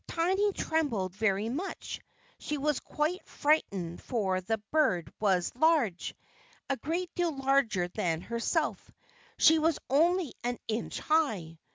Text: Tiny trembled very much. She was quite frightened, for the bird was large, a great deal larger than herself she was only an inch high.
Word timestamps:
Tiny 0.07 0.51
trembled 0.53 1.13
very 1.13 1.47
much. 1.47 2.01
She 2.39 2.57
was 2.57 2.79
quite 2.79 3.23
frightened, 3.27 4.01
for 4.01 4.41
the 4.41 4.57
bird 4.71 5.13
was 5.19 5.51
large, 5.53 6.15
a 6.67 6.75
great 6.75 7.13
deal 7.13 7.31
larger 7.35 7.87
than 7.87 8.21
herself 8.21 8.91
she 9.37 9.59
was 9.59 9.77
only 9.91 10.33
an 10.43 10.57
inch 10.67 10.99
high. 11.01 11.59